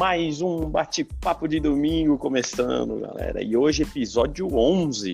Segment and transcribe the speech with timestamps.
[0.00, 3.44] Mais um bate-papo de domingo começando, galera.
[3.44, 5.12] E hoje, episódio 11.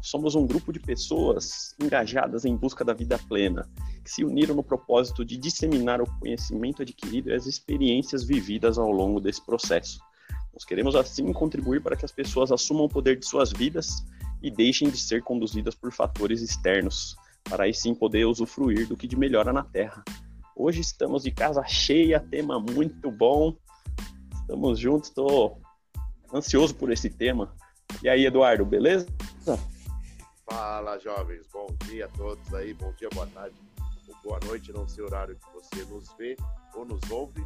[0.00, 3.68] Somos um grupo de pessoas engajadas em busca da vida plena,
[4.04, 8.92] que se uniram no propósito de disseminar o conhecimento adquirido e as experiências vividas ao
[8.92, 9.98] longo desse processo.
[10.54, 14.06] Nós queremos, assim, contribuir para que as pessoas assumam o poder de suas vidas
[14.40, 19.08] e deixem de ser conduzidas por fatores externos, para aí sim poder usufruir do que
[19.08, 20.04] de melhor há na Terra.
[20.54, 23.56] Hoje estamos de casa cheia, tema muito bom.
[24.46, 25.60] Estamos juntos, estou
[26.32, 27.52] ansioso por esse tema.
[28.00, 29.04] E aí, Eduardo, beleza?
[30.48, 31.48] Fala, jovens.
[31.52, 32.72] Bom dia a todos aí.
[32.72, 33.56] Bom dia, boa tarde,
[34.06, 34.72] ou boa noite.
[34.72, 36.36] Não sei o horário que você nos vê
[36.76, 37.44] ou nos ouve,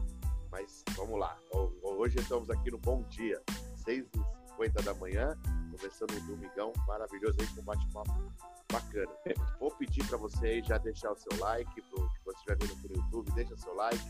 [0.52, 1.38] mas vamos lá.
[1.82, 3.40] Hoje estamos aqui no Bom Dia,
[3.86, 5.34] 6h50 da manhã,
[5.74, 8.30] começando um domingão maravilhoso aí com bate-papo
[8.70, 9.10] bacana.
[9.58, 12.88] Vou pedir para você aí já deixar o seu like, pro que você estiver vendo
[12.90, 14.04] no YouTube, deixa seu like,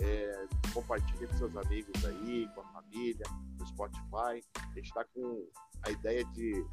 [0.00, 3.24] é, compartilhe com seus amigos aí, com a família,
[3.58, 4.42] no Spotify.
[4.56, 5.46] A gente está com
[5.86, 6.64] a ideia de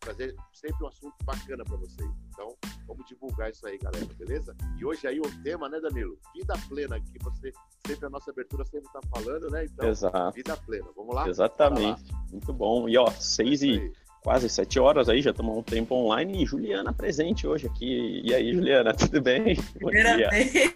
[0.00, 2.10] trazer sempre um assunto bacana para vocês.
[2.28, 4.56] Então, vamos divulgar isso aí, galera, beleza?
[4.78, 6.18] E hoje aí o tema, né, Danilo?
[6.34, 7.52] Vida plena, que você
[7.86, 9.64] sempre a nossa abertura sempre está falando, né?
[9.64, 10.34] Então, Exato.
[10.34, 10.86] vida plena.
[10.96, 11.28] Vamos lá?
[11.28, 12.12] Exatamente.
[12.12, 12.26] Lá.
[12.30, 12.88] Muito bom.
[12.88, 13.92] E ó, seis e
[14.28, 16.42] quase sete horas aí, já estamos um tempo online.
[16.42, 18.20] E Juliana presente hoje aqui.
[18.22, 19.56] E aí, Juliana, tudo bem?
[19.80, 20.28] Bom dia.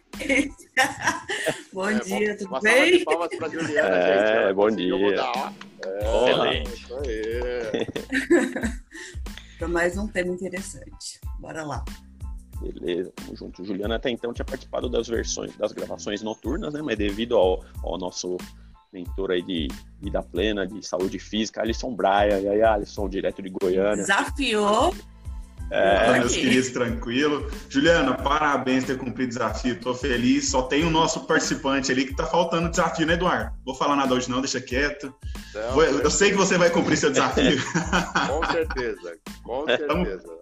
[1.70, 3.05] bom é, dia, tudo bem?
[3.05, 4.55] Palmas para Juliana, é, gente.
[4.55, 4.97] bom dia.
[4.97, 5.53] Mudar,
[5.84, 6.86] é, Excelente.
[9.59, 11.20] para mais um tema interessante.
[11.39, 11.84] Bora lá.
[12.59, 13.62] Beleza, tamo junto.
[13.62, 16.81] Juliana até então tinha participado das versões, das gravações noturnas, né?
[16.81, 18.39] Mas devido ao, ao nosso
[18.92, 19.68] mentor aí de
[20.00, 22.38] vida plena, de saúde física, Alisson Braia.
[22.40, 23.96] E aí, Alisson, direto de Goiânia.
[23.96, 24.94] Desafiou.
[25.70, 27.50] É, meus queridos, tranquilo.
[27.70, 29.80] Juliana, parabéns por ter cumprido o desafio.
[29.80, 30.50] Tô feliz.
[30.50, 33.52] Só tem o nosso participante ali que tá faltando desafio, né, Eduardo?
[33.64, 35.14] Vou falar nada hoje, não, deixa quieto.
[35.54, 37.56] Não, Vou, eu sei que você vai cumprir seu desafio.
[38.28, 39.64] com certeza, com
[40.04, 40.38] certeza.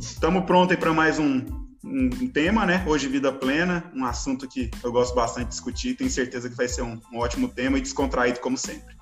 [0.00, 2.84] Estamos prontos aí para mais um, um, tema, né?
[2.86, 5.94] Hoje, vida plena, um assunto que eu gosto bastante de discutir.
[5.94, 8.96] Tenho certeza que vai ser um, um ótimo tema e descontraído, como sempre.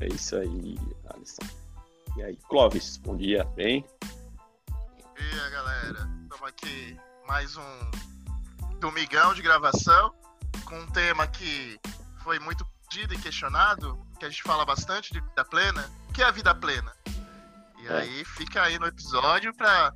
[0.00, 0.76] É isso aí,
[1.14, 1.42] Alisson.
[2.16, 3.86] E aí, Clóvis, bom dia, bem?
[4.70, 6.08] Bom dia, galera.
[6.24, 6.96] Estamos aqui
[7.26, 7.90] mais um
[8.80, 10.12] domingão de gravação
[10.64, 11.78] com um tema que
[12.22, 16.24] foi muito pedido e questionado, que a gente fala bastante de vida plena, que é
[16.24, 16.92] a vida plena.
[17.78, 17.92] E é.
[17.92, 19.94] aí fica aí no episódio para a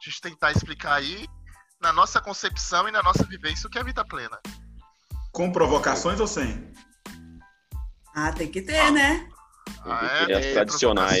[0.00, 1.26] gente tentar explicar aí
[1.80, 4.38] na nossa concepção e na nossa vivência o que é vida plena.
[5.32, 6.72] Com provocações ou sem?
[8.14, 8.90] Ah, tem que ter, ah.
[8.90, 9.28] né?
[9.84, 11.18] Ah, é, tem as tradicionais.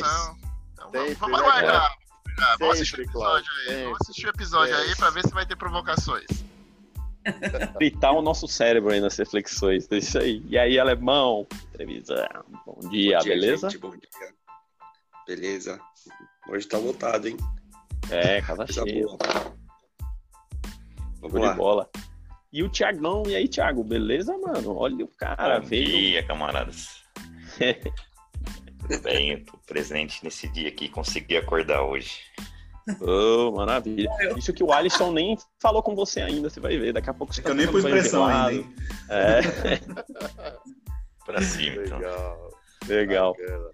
[0.72, 1.90] Então, Sempre, vamos aguardar.
[2.38, 3.84] Né, vamos assistir o episódio aí.
[3.84, 6.26] Vamos assistir o episódio aí para ver se vai ter provocações.
[7.76, 9.86] Fritar o nosso cérebro aí nas reflexões.
[9.90, 10.42] É isso aí.
[10.48, 12.26] E aí, alemão, televisão.
[12.64, 13.70] Bom dia, bom dia beleza?
[13.70, 14.34] Gente, bom dia.
[15.26, 15.80] Beleza.
[16.48, 17.36] Hoje tá lotado, hein?
[18.10, 19.06] É, casa cheia.
[21.20, 21.88] Vamos de bola.
[22.52, 24.76] E o Tiagão, e aí, Thiago, beleza, mano?
[24.76, 25.84] Olha o cara, Bom veio.
[25.84, 27.04] dia, camaradas.
[28.80, 32.20] Tudo bem, eu tô presente nesse dia aqui, consegui acordar hoje.
[33.00, 34.08] Oh, maravilha.
[34.36, 36.94] Isso que o Alisson nem falou com você ainda, você vai ver.
[36.94, 38.74] Daqui a pouco você é tá Eu nem pus pressão ainda, hein?
[39.10, 39.40] É.
[41.26, 41.98] pra cima, então.
[41.98, 42.50] Legal.
[42.86, 43.34] Legal.
[43.34, 43.70] Bacana.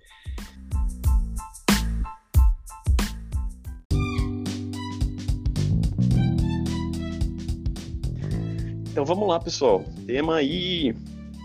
[8.94, 9.82] Então vamos lá, pessoal.
[10.06, 10.94] Tema aí,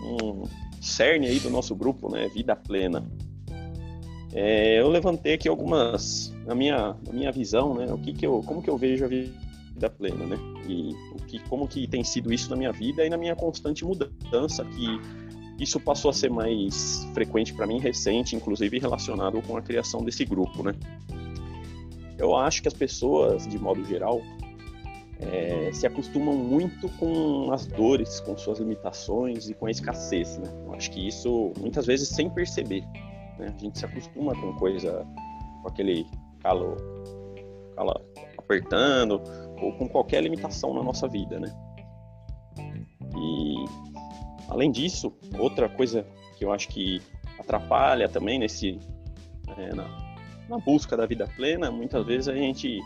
[0.04, 0.44] um
[0.80, 2.28] cerne aí do nosso grupo, né?
[2.28, 3.04] Vida plena.
[4.32, 7.92] É, eu levantei aqui algumas, na minha, na minha visão, né?
[7.92, 10.38] O que que eu, como que eu vejo a vida plena, né?
[10.68, 13.84] E o que, como que tem sido isso na minha vida e na minha constante
[13.84, 15.00] mudança, que
[15.58, 20.24] isso passou a ser mais frequente para mim recente, inclusive relacionado com a criação desse
[20.24, 20.72] grupo, né?
[22.16, 24.22] Eu acho que as pessoas, de modo geral,
[25.20, 30.38] é, se acostumam muito com as dores, com suas limitações e com a escassez.
[30.38, 30.50] Né?
[30.64, 32.82] Eu acho que isso, muitas vezes, sem perceber.
[33.38, 33.54] Né?
[33.54, 35.06] A gente se acostuma com coisa,
[35.62, 36.06] com aquele
[36.40, 36.76] calo,
[38.38, 39.20] apertando,
[39.60, 41.38] ou com qualquer limitação na nossa vida.
[41.38, 41.52] Né?
[43.16, 43.54] E,
[44.48, 46.06] além disso, outra coisa
[46.38, 47.02] que eu acho que
[47.38, 48.78] atrapalha também nesse
[49.58, 50.16] é, na,
[50.48, 52.78] na busca da vida plena, muitas vezes a gente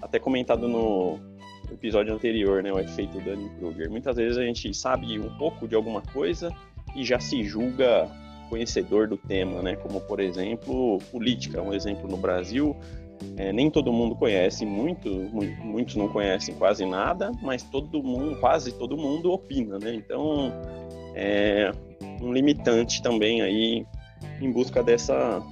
[0.00, 1.18] até comentado no,
[1.70, 3.90] episódio anterior, né, o efeito Dunning-Kruger.
[3.90, 6.50] Muitas vezes a gente sabe um pouco de alguma coisa
[6.96, 8.08] e já se julga
[8.48, 9.76] conhecedor do tema, né?
[9.76, 12.76] Como por exemplo política, um exemplo no Brasil,
[13.36, 18.72] é, nem todo mundo conhece muito, muitos não conhecem quase nada, mas todo mundo, quase
[18.72, 19.94] todo mundo opina, né?
[19.94, 20.52] Então
[21.14, 21.72] é
[22.20, 23.86] um limitante também aí
[24.40, 25.42] em busca dessa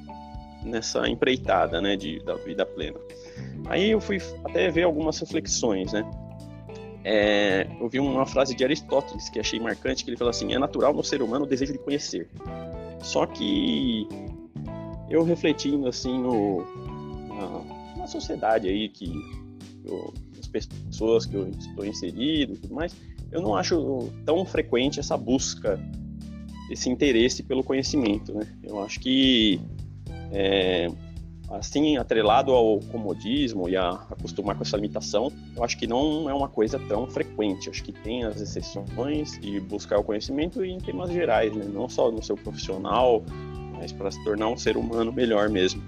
[0.62, 2.98] nessa empreitada, né, de, da vida plena.
[3.66, 6.08] Aí eu fui até ver algumas reflexões, né?
[7.02, 10.58] É, eu vi uma frase de Aristóteles que achei marcante, que ele falou assim: é
[10.58, 12.28] natural no ser humano o desejo de conhecer.
[13.00, 14.06] Só que
[15.08, 16.64] eu refletindo assim no,
[17.28, 19.10] na, na sociedade aí que
[19.84, 22.94] eu, as pessoas que eu estou inserido tudo mais,
[23.32, 25.80] eu não acho tão frequente essa busca,
[26.70, 28.46] esse interesse pelo conhecimento, né?
[28.62, 29.60] Eu acho que
[30.32, 30.88] é,
[31.50, 36.34] assim, atrelado ao comodismo e a acostumar com essa limitação, eu acho que não é
[36.34, 37.68] uma coisa tão frequente.
[37.68, 41.64] Acho que tem as exceções de buscar o conhecimento em temas gerais, né?
[41.64, 43.22] não só no seu profissional,
[43.76, 45.82] mas para se tornar um ser humano melhor mesmo.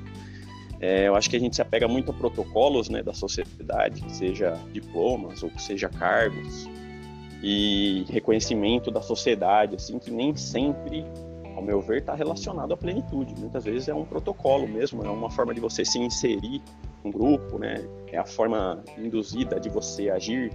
[0.80, 4.58] É, eu acho que a gente se apega muito a protocolos né, da sociedade, seja
[4.72, 6.68] diplomas ou que seja cargos,
[7.40, 11.04] e reconhecimento da sociedade, assim, que nem sempre
[11.62, 13.34] ao meu ver, está relacionado à plenitude.
[13.38, 16.60] Muitas vezes é um protocolo mesmo, é uma forma de você se inserir
[17.04, 17.76] um grupo, né?
[18.08, 20.52] É a forma induzida de você agir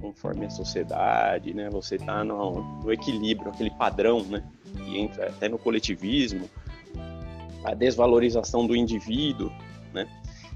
[0.00, 1.70] conforme a sociedade, né?
[1.70, 4.42] Você está no, no, equilíbrio, aquele padrão, né?
[4.84, 6.50] Que entra até no coletivismo,
[7.64, 9.50] a desvalorização do indivíduo,
[9.92, 10.06] né?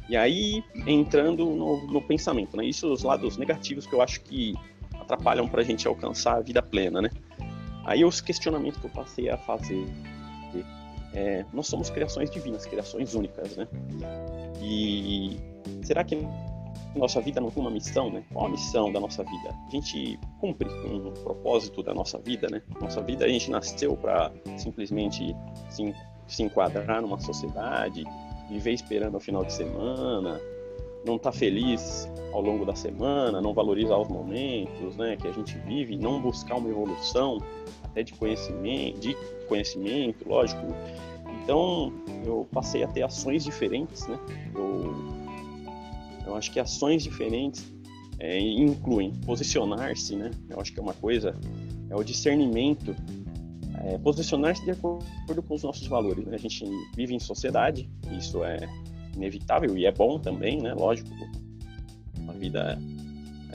[0.09, 2.65] E aí entrando no, no pensamento, né?
[2.65, 4.55] Isso os lados negativos que eu acho que
[5.01, 7.11] atrapalham para a gente alcançar a vida plena, né?
[7.89, 9.83] Aí os questionamentos que eu passei a fazer.
[11.15, 13.67] É, nós somos criações divinas, criações únicas, né?
[14.61, 15.39] E
[15.83, 16.19] será que
[16.95, 18.23] nossa vida não tem uma missão, né?
[18.31, 19.55] Qual a missão da nossa vida?
[19.67, 22.61] A gente cumpre um propósito da nossa vida, né?
[22.79, 25.35] Nossa vida a gente nasceu para simplesmente
[25.71, 25.95] se,
[26.27, 28.05] se enquadrar numa sociedade,
[28.51, 30.39] viver esperando o final de semana,
[31.09, 35.33] não estar tá feliz ao longo da semana, não valorizar os momentos, né, que a
[35.33, 37.39] gente vive, não buscar uma evolução
[37.83, 39.17] até de conhecimento, de
[39.49, 40.61] conhecimento, lógico.
[41.43, 41.93] Então,
[42.25, 44.19] eu passei a ter ações diferentes, né?
[44.55, 44.95] Eu,
[46.27, 47.73] eu acho que ações diferentes
[48.19, 50.31] é, incluem posicionar-se, né?
[50.51, 51.35] Eu acho que é uma coisa,
[51.89, 52.95] é o discernimento,
[53.83, 56.27] é, posicionar-se de acordo com os nossos valores.
[56.27, 56.35] Né?
[56.35, 56.65] A gente
[56.95, 58.59] vive em sociedade, isso é
[59.19, 60.73] inevitável e é bom também, né?
[60.73, 61.11] Lógico,
[62.27, 62.79] a vida,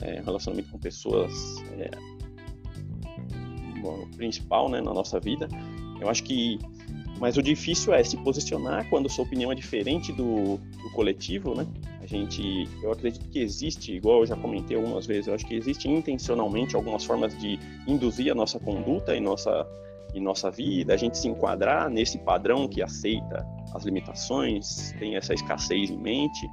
[0.02, 1.32] é, relacionamento com pessoas
[1.78, 1.90] é,
[4.16, 5.48] principal, né, na nossa vida.
[6.00, 6.58] Eu acho que,
[7.18, 11.66] mas o difícil é se posicionar quando sua opinião é diferente do, do coletivo, né?
[12.00, 15.54] A gente, eu acredito que existe, igual eu já comentei algumas vezes, eu acho que
[15.54, 19.66] existe intencionalmente algumas formas de induzir a nossa conduta e nossa
[20.14, 23.44] em nossa vida, a gente se enquadrar nesse padrão que aceita
[23.74, 26.48] as limitações, tem essa escassez em mente,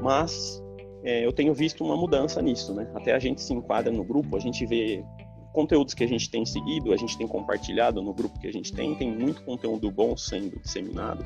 [0.00, 0.62] mas
[1.02, 2.90] é, eu tenho visto uma mudança nisso, né?
[2.94, 5.04] Até a gente se enquadra no grupo, a gente vê
[5.52, 8.72] conteúdos que a gente tem seguido, a gente tem compartilhado no grupo que a gente
[8.72, 11.24] tem, tem muito conteúdo bom sendo disseminado.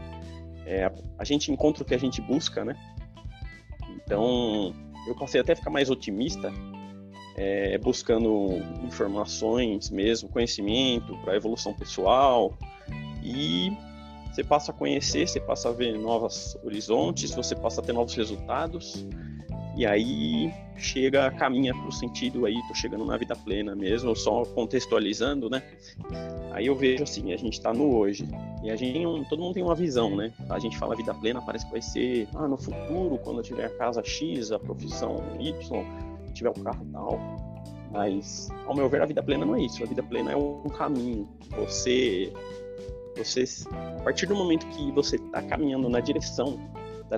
[0.67, 2.75] É, a gente encontra o que a gente busca, né?
[3.95, 4.75] Então,
[5.07, 6.53] eu passei até a ficar mais otimista,
[7.37, 12.53] é, buscando informações mesmo, conhecimento para evolução pessoal
[13.23, 13.73] e
[14.33, 18.15] você passa a conhecer, você passa a ver novos horizontes, você passa a ter novos
[18.15, 19.07] resultados
[19.79, 25.49] e aí chega, caminha pro sentido aí, tô chegando na vida plena mesmo, só contextualizando,
[25.49, 25.63] né?
[26.51, 28.29] Aí eu vejo assim, a gente tá no hoje.
[28.65, 30.33] E a gente um, todo mundo tem uma visão, né?
[30.51, 33.67] A gente fala vida plena, parece que vai ser, ah, no futuro, quando eu tiver
[33.67, 35.55] a casa X, a profissão Y,
[36.35, 37.21] tiver o carro tal.
[37.93, 39.81] Mas, ao meu ver, a vida plena não é isso.
[39.85, 41.29] A vida plena é um caminho.
[41.57, 42.33] Você,
[43.19, 43.45] você
[43.99, 46.59] a partir do momento que você está caminhando na direção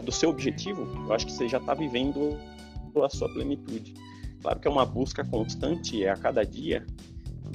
[0.05, 2.39] do seu objetivo, eu acho que você já está vivendo
[3.03, 3.95] a sua plenitude.
[4.41, 6.87] Claro que é uma busca constante, é a cada dia,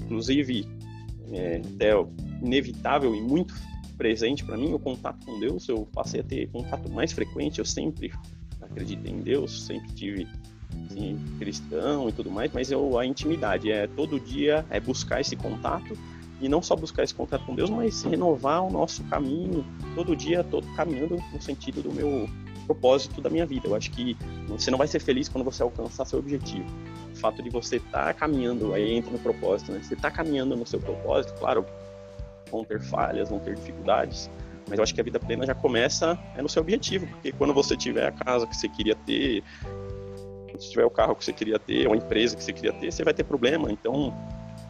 [0.01, 0.67] inclusive
[1.31, 1.91] é até
[2.41, 3.53] inevitável e muito
[3.97, 5.67] presente para mim o contato com Deus.
[5.67, 7.59] Eu passei a ter contato mais frequente.
[7.59, 8.11] Eu sempre
[8.61, 10.27] acreditei em Deus, sempre tive
[10.89, 15.35] assim, cristão e tudo mais, mas eu, a intimidade é todo dia é buscar esse
[15.35, 15.97] contato
[16.42, 19.65] e não só buscar esse contato com Deus, mas renovar o nosso caminho
[19.96, 22.27] todo dia, todo caminhando no sentido do meu
[22.65, 23.68] propósito da minha vida.
[23.68, 26.65] Eu acho que você não vai ser feliz quando você alcançar seu objetivo.
[27.13, 29.80] O fato de você estar tá caminhando, aí entra no propósito, né?
[29.82, 31.65] Você está caminhando no seu propósito, claro,
[32.51, 34.30] vão ter falhas, vão ter dificuldades,
[34.68, 37.54] mas eu acho que a vida plena já começa é no seu objetivo, porque quando
[37.54, 39.44] você tiver a casa que você queria ter,
[40.58, 42.92] se tiver o carro que você queria ter, ou a empresa que você queria ter,
[42.92, 43.72] você vai ter problema.
[43.72, 44.13] Então,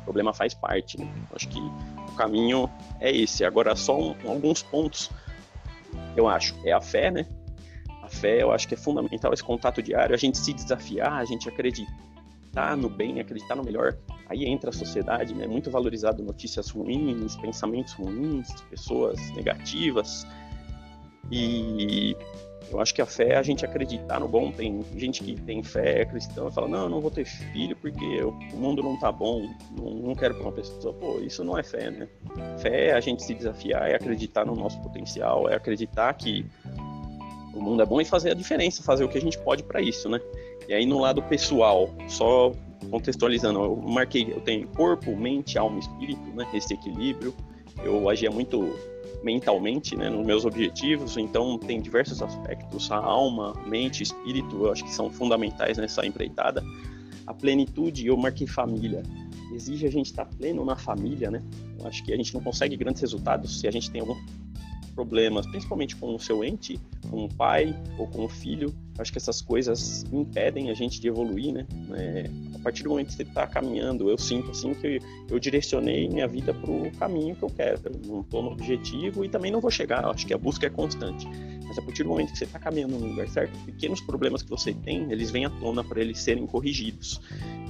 [0.05, 0.99] problema faz parte.
[0.99, 1.11] Né?
[1.33, 2.69] Acho que o caminho
[3.01, 3.43] é esse.
[3.43, 5.09] Agora, só um, alguns pontos,
[6.15, 6.55] eu acho.
[6.63, 7.25] É a fé, né?
[8.01, 11.25] A fé, eu acho que é fundamental esse contato diário, a gente se desafiar, a
[11.25, 13.97] gente acreditar no bem, acreditar no melhor,
[14.29, 15.47] aí entra a sociedade, né?
[15.47, 20.25] Muito valorizado notícias ruins, pensamentos ruins, pessoas negativas.
[21.31, 22.15] E
[22.71, 24.51] eu acho que a fé é a gente acreditar no bom.
[24.51, 27.75] Tem gente que tem fé é cristã e fala: Não, eu não vou ter filho
[27.75, 30.93] porque o mundo não tá bom, não, não quero para uma pessoa.
[30.93, 32.07] Pô, isso não é fé, né?
[32.57, 36.45] Fé é a gente se desafiar, é acreditar no nosso potencial, é acreditar que
[37.53, 39.81] o mundo é bom e fazer a diferença, fazer o que a gente pode para
[39.81, 40.19] isso, né?
[40.67, 42.51] E aí no lado pessoal, só
[42.89, 46.47] contextualizando, eu marquei, eu tenho corpo, mente, alma espírito, né?
[46.53, 47.33] Esse equilíbrio.
[47.83, 48.73] Eu agia muito
[49.25, 51.17] mentalmente, né, nos meus objetivos.
[51.17, 56.63] Então, tem diversos aspectos, a alma, mente, espírito, eu acho que são fundamentais nessa empreitada.
[57.25, 59.01] A plenitude, eu marquei família.
[59.51, 61.41] Exige a gente estar pleno na família, né?
[61.79, 64.15] Eu acho que a gente não consegue grandes resultados se a gente tem algum
[64.95, 68.73] problemas, principalmente com o seu ente, com o pai ou com o filho.
[68.97, 71.67] Acho que essas coisas impedem a gente de evoluir, né?
[71.95, 74.99] É, a partir do momento que você está caminhando, eu sinto assim que
[75.29, 77.81] eu direcionei minha vida para o caminho que eu quero.
[77.83, 80.05] Eu não estou no objetivo e também não vou chegar.
[80.05, 81.27] Acho que a busca é constante.
[81.67, 84.49] Mas a partir do momento que você está caminhando no lugar certo, pequenos problemas que
[84.49, 87.19] você tem, eles vêm à tona para eles serem corrigidos.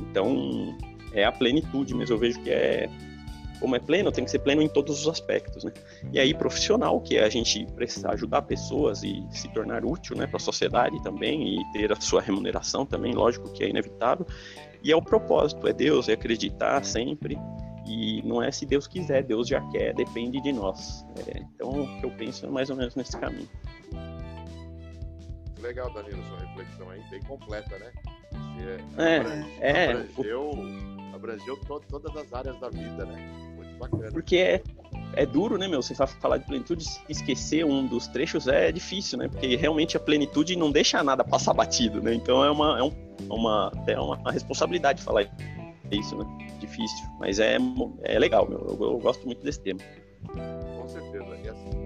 [0.10, 0.78] Então,
[1.12, 2.88] é a plenitude, mas eu vejo que é
[3.60, 5.72] como é pleno, tem que ser pleno em todos os aspectos, né?
[6.12, 10.28] E aí profissional, que é a gente precisar ajudar pessoas e se tornar útil, né,
[10.28, 14.26] para a sociedade também e ter a sua remuneração também, lógico que é inevitável.
[14.84, 17.38] E é o propósito, é Deus, é acreditar sempre.
[17.88, 21.06] E não é se Deus quiser, Deus já quer, depende de nós.
[21.28, 23.50] É, então, o que eu penso é mais ou menos nesse caminho.
[25.60, 27.92] Legal, Danilo, sua reflexão aí, bem completa, né?
[28.32, 29.18] Você é,
[29.60, 33.45] é, abrangeu, é, abrangeu to, todas as áreas da vida, né?
[33.80, 34.12] Bacana.
[34.12, 34.64] Porque é,
[35.14, 35.82] é duro, né, meu?
[35.82, 39.28] Você vai falar de plenitude, esquecer um dos trechos é difícil, né?
[39.28, 42.14] Porque realmente a plenitude não deixa nada passar batido, né?
[42.14, 42.92] Então é uma, é um,
[43.30, 45.30] uma, é uma responsabilidade falar
[45.92, 46.26] isso, né?
[46.60, 47.58] Difícil, mas é,
[48.04, 48.60] é legal, meu.
[48.60, 49.80] Eu, eu gosto muito desse tema.
[50.78, 51.38] Com certeza.
[51.44, 51.85] E assim,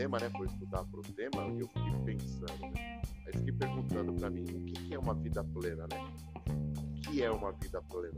[0.00, 0.30] tema, né?
[0.30, 3.02] Por estudar para o tema, eu fiquei pensando, né?
[3.26, 6.14] Aí fiquei perguntando para mim, o que, é uma vida plena, né?
[6.48, 8.14] O que é uma vida plena?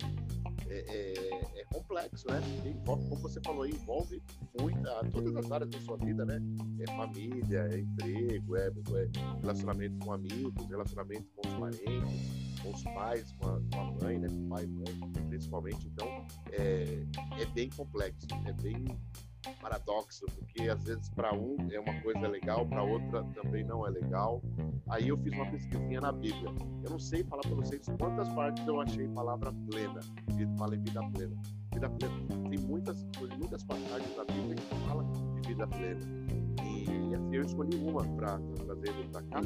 [0.68, 2.40] É, é, é complexo, né?
[2.64, 4.22] Envolve, como você falou, envolve
[4.60, 6.40] muita, todas as áreas da sua vida, né?
[6.78, 12.84] É família, é emprego, é, é relacionamento com amigos, relacionamento com os parentes, com os
[12.84, 14.28] pais, com a, com a mãe, né?
[14.28, 15.88] Com pai e mãe, principalmente.
[15.88, 16.06] Então,
[16.52, 17.04] é,
[17.40, 18.84] é bem complexo, é bem
[19.60, 23.90] paradoxo, porque às vezes para um é uma coisa legal, para outra também não é
[23.90, 24.42] legal.
[24.88, 26.50] Aí eu fiz uma pesquisinha na Bíblia.
[26.84, 30.82] Eu não sei falar para vocês quantas partes eu achei palavra plena, que fala em
[30.82, 31.36] vida plena.
[31.72, 32.48] Vida plena.
[32.48, 33.06] Tem muitas,
[33.38, 36.00] muitas passagens da Bíblia que falam de vida plena.
[36.64, 39.40] E assim eu escolhi uma para trazer para cá,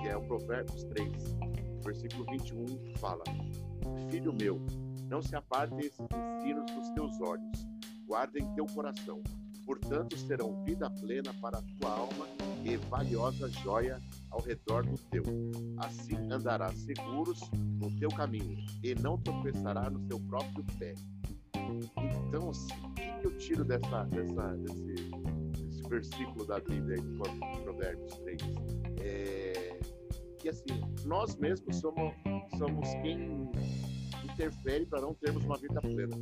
[0.00, 1.36] que é o Provérbios 3,
[1.84, 2.64] versículo 21,
[2.98, 3.22] fala:
[4.10, 4.60] Filho meu,
[5.08, 7.73] não se aparte esses ensinos dos teus olhos
[8.06, 9.22] guarda em teu coração.
[9.64, 12.26] Portanto, serão vida plena para a tua alma
[12.64, 15.22] e valiosa joia ao redor do teu.
[15.78, 20.94] Assim andarás seguros no teu caminho e não tropeçará no seu próprio pé.
[22.26, 25.10] Então, assim, o que eu tiro dessa, dessa, desse,
[25.62, 28.40] desse versículo da Bíblia, de Provérbios 3?
[29.00, 29.64] É
[30.44, 30.66] que, assim,
[31.06, 32.12] nós mesmos somos,
[32.58, 33.50] somos quem
[34.22, 36.14] interfere para não termos uma vida plena.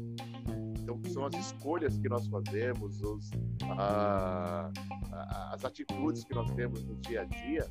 [0.92, 3.30] Então, são as escolhas que nós fazemos, os,
[3.78, 4.70] a,
[5.12, 7.66] a, as atitudes que nós temos no dia a dia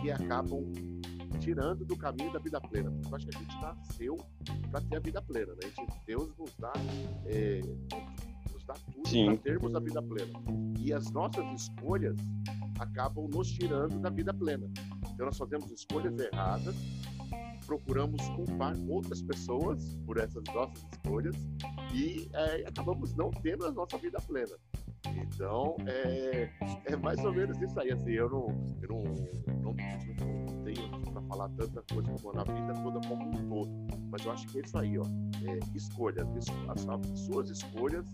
[0.00, 0.72] que acabam
[1.40, 2.90] tirando do caminho da vida plena.
[2.90, 4.16] Porque eu acho que a gente nasceu
[4.70, 5.52] para ter a vida plena.
[5.52, 5.70] Né?
[5.76, 6.72] Gente, Deus nos dá,
[7.26, 7.60] é,
[8.52, 10.32] nos dá tudo para termos a vida plena.
[10.78, 12.16] E as nossas escolhas
[12.78, 14.70] acabam nos tirando da vida plena.
[15.12, 16.74] Então, nós fazemos escolhas erradas
[17.64, 21.36] procuramos culpar outras pessoas por essas nossas escolhas
[21.92, 24.56] e é, acabamos não tendo a nossa vida plena.
[25.06, 26.50] Então, é,
[26.86, 27.92] é mais ou menos isso aí.
[27.92, 28.46] Assim, eu não,
[28.82, 29.02] eu não,
[29.62, 33.70] não, não tenho para falar tanta coisa como na vida toda como um todo,
[34.10, 35.04] mas eu acho que é isso aí, ó.
[35.46, 35.58] É,
[36.68, 38.06] as, as suas escolhas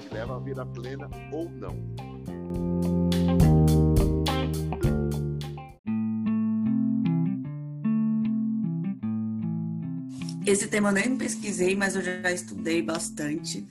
[0.00, 2.97] te levam à vida plena ou não.
[10.48, 13.68] Esse tema eu nem pesquisei, mas eu já estudei bastante.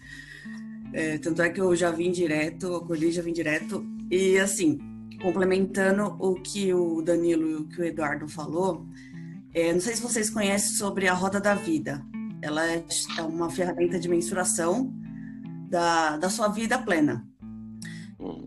[0.94, 3.84] É, tanto é que eu já vim direto, acolhi, já vim direto.
[4.12, 4.78] E assim,
[5.20, 8.86] complementando o que o Danilo e o que o Eduardo falou,
[9.56, 12.06] é, não sei se vocês conhecem sobre a Roda da Vida.
[12.44, 12.86] Ela é,
[13.18, 14.94] é uma ferramenta de mensuração
[15.68, 17.28] da, da sua vida plena.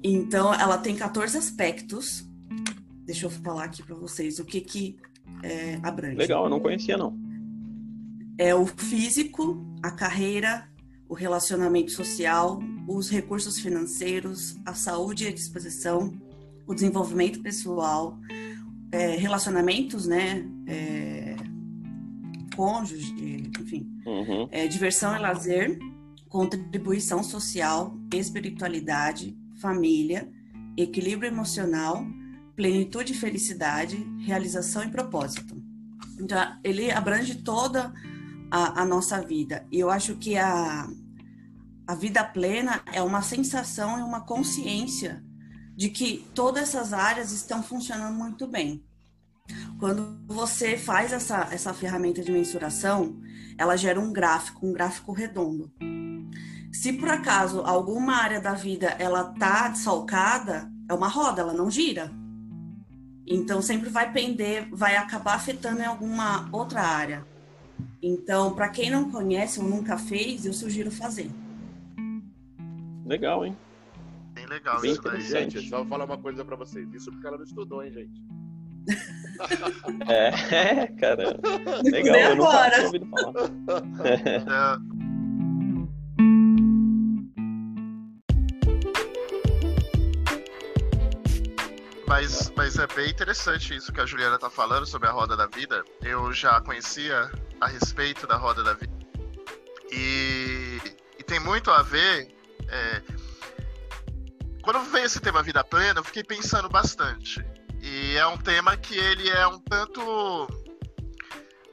[0.04, 2.25] Então, ela tem 14 aspectos.
[3.04, 4.96] Deixa eu falar aqui para vocês o que que
[5.42, 6.14] é, abrange.
[6.14, 7.19] Legal, eu não conhecia não.
[8.40, 10.66] É o físico, a carreira,
[11.06, 16.18] o relacionamento social, os recursos financeiros, a saúde e a disposição,
[16.66, 18.18] o desenvolvimento pessoal,
[18.90, 20.42] é, relacionamentos, né?
[20.66, 21.37] É,
[22.56, 23.12] cônjuge,
[23.61, 24.49] enfim, Uhum.
[24.50, 25.78] é, diversão e lazer,
[26.26, 30.26] contribuição social, espiritualidade, família,
[30.78, 32.06] equilíbrio emocional,
[32.56, 35.62] plenitude e felicidade, realização e propósito.
[36.18, 37.92] Então, ele abrange toda
[38.50, 39.66] a, a nossa vida.
[39.71, 40.88] E eu acho que a,
[41.87, 45.23] a vida plena é uma sensação e uma consciência
[45.76, 48.85] de que todas essas áreas estão funcionando muito bem.
[49.78, 53.21] Quando você faz essa, essa ferramenta de mensuração,
[53.57, 55.73] ela gera um gráfico, um gráfico redondo.
[56.73, 61.71] Se por acaso alguma área da vida ela tá desfalcada, é uma roda, ela não
[61.71, 62.11] gira.
[63.26, 67.25] Então sempre vai pender, vai acabar afetando em alguma outra área.
[68.02, 71.30] Então, para quem não conhece ou nunca fez, eu sugiro fazer.
[73.04, 73.57] Legal, hein?
[74.33, 75.16] Bem legal Bem isso daí.
[75.21, 75.59] interessante.
[75.59, 76.92] Gente, só vou falar uma coisa pra vocês.
[76.95, 78.23] Isso porque ela não estudou, hein, gente?
[80.09, 81.38] É, cara.
[81.83, 82.75] Nem Legal, eu nunca agora.
[82.75, 83.33] tinha ouvido falar.
[84.87, 85.00] É,
[92.07, 95.47] Mas, mas é bem interessante isso que a Juliana tá falando sobre a roda da
[95.47, 95.85] vida.
[96.02, 97.30] Eu já conhecia
[97.61, 98.93] a respeito da roda da vida.
[99.93, 100.79] E,
[101.19, 102.35] e tem muito a ver.
[102.69, 103.02] é,
[104.62, 107.45] quando veio esse tema vida plena, eu fiquei pensando bastante.
[107.83, 110.47] E é um tema que ele é um tanto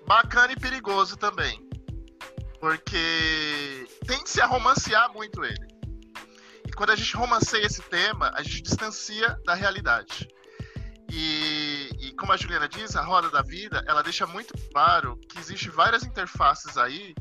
[0.08, 1.68] bacana e perigoso também.
[2.60, 5.68] Porque tende-se a romancear muito ele.
[6.66, 10.28] E quando a gente romanceia esse tema, a gente distancia da realidade.
[11.12, 11.57] E,
[12.18, 16.04] como a Juliana diz, a roda da vida, ela deixa muito claro que existe várias
[16.04, 17.16] interfaces aí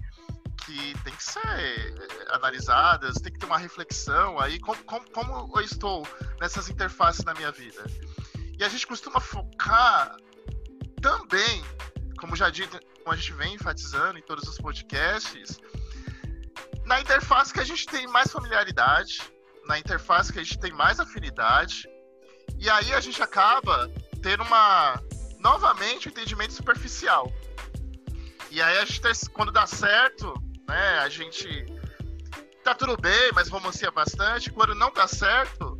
[0.65, 5.61] que tem que ser eh, analisadas, tem que ter uma reflexão aí, como, como, como
[5.61, 6.07] eu estou
[6.41, 7.85] nessas interfaces na minha vida.
[8.59, 10.17] E a gente costuma focar
[11.01, 11.63] também,
[12.19, 15.61] como já dito, como a gente vem enfatizando em todos os podcasts,
[16.85, 19.21] na interface que a gente tem mais familiaridade,
[19.67, 21.87] na interface que a gente tem mais afinidade,
[22.59, 23.91] e aí a gente acaba
[24.27, 25.01] tendo uma
[25.39, 27.33] novamente um entendimento superficial.
[28.51, 30.35] E aí a gente tem- quando dá certo,
[30.67, 31.65] né, a gente
[32.65, 34.51] tá tudo bem, mas romancia bastante.
[34.51, 35.79] Quando não dá certo,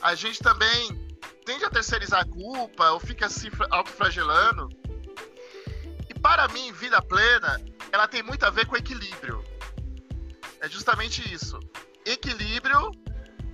[0.00, 1.04] a gente também
[1.44, 4.68] tende a terceirizar a culpa ou fica se autoflagelando.
[6.08, 9.42] E para mim, vida plena, ela tem muito a ver com equilíbrio.
[10.60, 11.58] É justamente isso.
[12.06, 12.92] Equilíbrio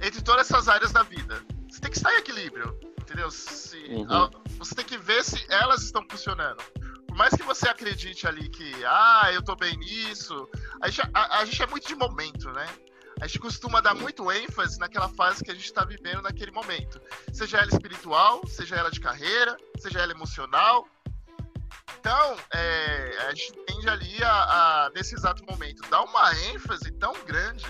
[0.02, 1.42] entre todas essas áreas da vida.
[1.70, 3.30] Você tem que estar em equilíbrio, entendeu?
[3.30, 4.12] Se, Uhum.
[4.12, 6.62] a- você tem que ver se elas estão funcionando.
[7.06, 10.48] Por mais que você acredite ali que, ah, eu tô bem nisso,
[10.82, 12.66] a gente, a- a gente é muito de momento, né?
[13.20, 17.00] A gente costuma dar muito ênfase naquela fase que a gente está vivendo naquele momento.
[17.32, 20.86] Seja ela espiritual, seja ela de carreira, seja ela emocional.
[21.98, 24.32] Então, é, a gente tende ali a,
[24.86, 27.66] a, nesse exato momento, dar uma ênfase tão grande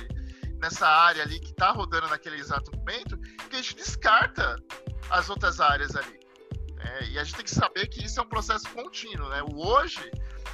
[0.58, 3.16] nessa área ali que está rodando naquele exato momento,
[3.48, 4.56] que a gente descarta
[5.10, 6.18] as outras áreas ali.
[6.78, 9.42] É, e a gente tem que saber que isso é um processo contínuo, né?
[9.42, 10.10] O hoje,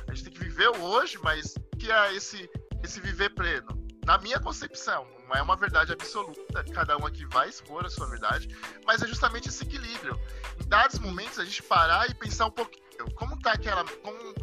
[0.07, 2.49] a gente tem que viver o hoje, mas que é esse,
[2.83, 3.81] esse viver pleno.
[4.05, 8.09] Na minha concepção, não é uma verdade absoluta, cada um aqui vai expor a sua
[8.09, 8.49] verdade,
[8.85, 10.21] mas é justamente esse equilíbrio.
[10.61, 12.83] Em dados momentos, a gente parar e pensar um pouquinho,
[13.15, 13.85] como tá aquela.
[13.85, 14.35] Como,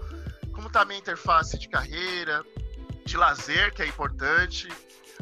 [0.54, 2.44] como tá a minha interface de carreira,
[3.06, 4.68] de lazer, que é importante,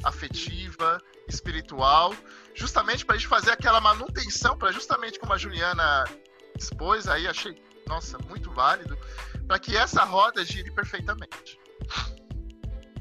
[0.04, 2.14] afetiva, espiritual,
[2.58, 6.04] justamente para a gente fazer aquela manutenção, para justamente como a Juliana
[6.60, 8.98] expôs aí, achei, nossa, muito válido,
[9.48, 11.60] para que essa roda gire perfeitamente.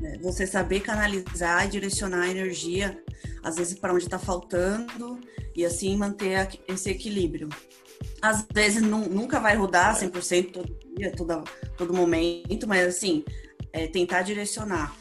[0.03, 3.03] É, Você saber canalizar e direcionar a energia,
[3.43, 5.19] às vezes para onde está faltando,
[5.55, 7.49] e assim manter esse equilíbrio.
[8.21, 11.43] Às vezes nu- nunca vai rodar 100% todo dia, toda,
[11.79, 13.25] todo momento, mas assim,
[13.73, 14.95] é tentar direcionar.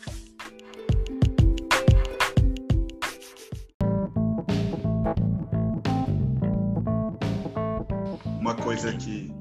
[8.76, 9.34] Coisa que,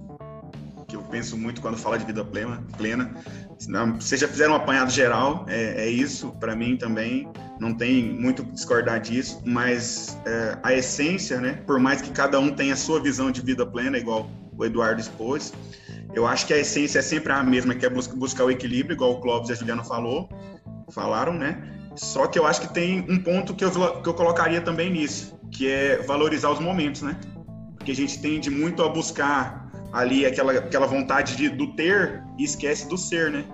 [0.86, 3.10] que eu penso muito quando falo de vida plena, plena
[3.98, 8.44] vocês já fizeram um apanhado geral, é, é isso para mim também, não tem muito
[8.44, 13.00] discordar disso, mas é, a essência, né, por mais que cada um tenha a sua
[13.00, 15.52] visão de vida plena, igual o Eduardo expôs,
[16.14, 18.94] eu acho que a essência é sempre a mesma, que é bus- buscar o equilíbrio,
[18.94, 20.28] igual o Clóvis e a Juliana falou,
[20.90, 21.72] falaram, né?
[21.96, 23.70] Só que eu acho que tem um ponto que eu,
[24.00, 27.18] que eu colocaria também nisso, que é valorizar os momentos, né?
[27.84, 32.44] Porque a gente tende muito a buscar ali aquela, aquela vontade de, do ter e
[32.44, 33.44] esquece do ser, né?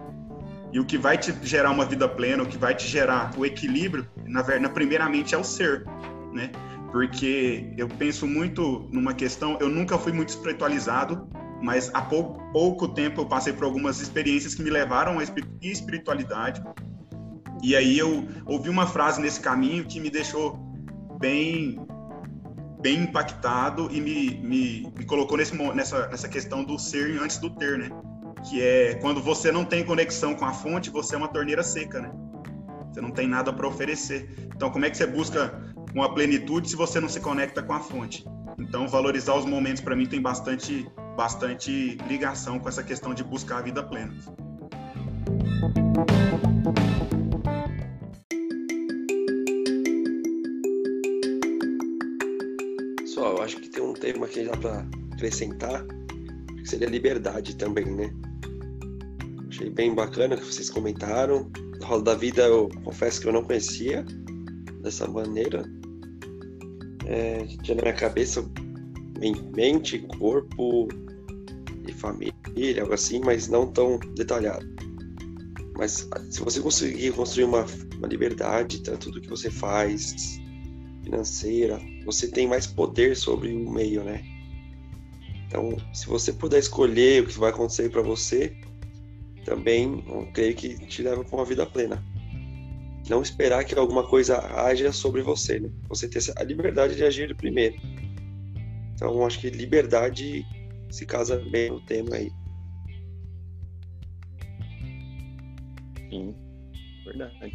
[0.73, 3.45] E o que vai te gerar uma vida plena, o que vai te gerar o
[3.45, 5.85] equilíbrio, na verdade, primeiramente é o ser,
[6.33, 6.53] né?
[6.93, 11.29] Porque eu penso muito numa questão, eu nunca fui muito espiritualizado,
[11.61, 15.25] mas há pouco tempo eu passei por algumas experiências que me levaram à
[15.61, 16.63] espiritualidade.
[17.65, 20.57] E aí eu ouvi uma frase nesse caminho que me deixou
[21.19, 21.85] bem
[22.81, 27.51] bem impactado e me, me, me colocou nesse, nessa, nessa questão do ser antes do
[27.51, 27.91] ter, né?
[28.49, 32.01] Que é quando você não tem conexão com a fonte, você é uma torneira seca,
[32.01, 32.11] né?
[32.91, 34.49] Você não tem nada para oferecer.
[34.55, 37.81] Então, como é que você busca uma plenitude se você não se conecta com a
[37.81, 38.25] fonte?
[38.59, 43.59] Então, valorizar os momentos para mim tem bastante, bastante ligação com essa questão de buscar
[43.59, 44.15] a vida plena.
[54.03, 55.85] Eu acho que dá para acrescentar,
[56.57, 58.13] que seria liberdade também, né?
[59.49, 61.51] Achei bem bacana que vocês comentaram.
[61.83, 64.05] Roda da vida, eu confesso que eu não conhecia
[64.83, 65.65] dessa maneira
[67.11, 68.49] é, tinha na minha cabeça
[69.55, 70.89] mente, corpo
[71.87, 74.67] e família, algo assim, mas não tão detalhado.
[75.77, 77.67] Mas se você conseguir construir uma,
[77.99, 80.39] uma liberdade, tanto do que você faz,
[81.03, 84.23] financeira, você tem mais poder sobre o meio, né?
[85.47, 88.57] Então, se você puder escolher o que vai acontecer para você,
[89.45, 92.03] também eu creio que te leva para uma vida plena
[93.11, 95.69] não esperar que alguma coisa haja sobre você, né?
[95.89, 97.77] Você ter a liberdade de agir primeiro.
[98.95, 100.47] Então, acho que liberdade
[100.91, 102.31] se casa bem no tema aí.
[106.09, 106.35] Sim,
[107.05, 107.53] verdade.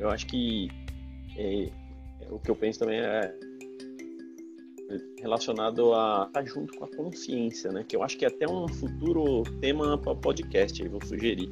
[0.00, 0.68] Eu acho que
[1.36, 1.70] é,
[2.28, 3.32] o que eu penso também é
[5.18, 7.84] relacionado a estar junto com a consciência, né?
[7.86, 11.50] Que eu acho que é até um futuro tema para podcast, aí vou sugerir.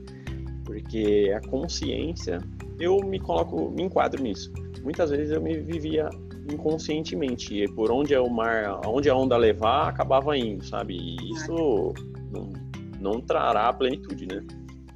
[0.64, 2.40] Porque a consciência
[2.78, 4.52] eu me coloco, me enquadro nisso.
[4.82, 6.08] Muitas vezes eu me vivia
[6.52, 10.94] inconscientemente, e por onde é o mar, onde a onda levar, acabava indo, sabe?
[10.96, 11.92] E isso
[12.32, 12.52] não,
[13.00, 14.42] não trará a plenitude, né?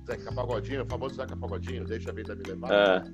[0.06, 2.72] Zeca Pagodinho, o famoso Zeca Pagodinho, deixa a vida me levar.
[2.72, 3.04] É,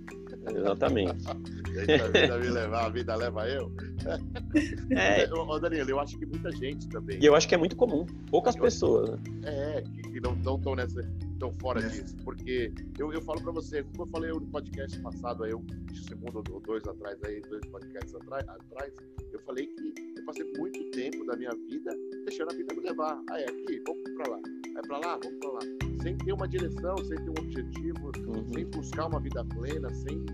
[0.57, 1.29] exatamente.
[1.29, 3.73] a vida me levar, a vida leva eu.
[4.91, 5.29] É.
[5.35, 7.19] Ô, Danilo, eu acho que muita gente também.
[7.21, 9.11] E eu acho que é muito comum, poucas eu pessoas.
[9.11, 9.19] Né?
[9.45, 11.01] É, que, não estão nessa
[11.39, 11.89] tão fora é.
[11.89, 12.17] disso.
[12.25, 15.65] Porque eu, eu falo para você, como eu falei no podcast passado, aí, eu,
[16.09, 18.93] segundo ou dois atrás, aí, dois podcasts atrás, atrás,
[19.33, 23.21] eu falei que eu passei muito tempo da minha vida deixando a vida me levar.
[23.31, 24.41] Ah, é aqui, vamos para lá.
[24.77, 25.88] É para lá, vamos para lá.
[26.03, 28.53] Sem ter uma direção, sem ter um objetivo, uhum.
[28.53, 30.25] sem buscar uma vida plena, sem.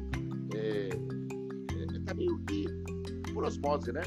[0.55, 2.67] É, é, tá meio que
[3.33, 4.03] por osmose, né?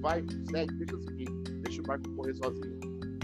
[0.00, 2.78] Vai, segue, deixa o seguinte, deixa o barco correr sozinho.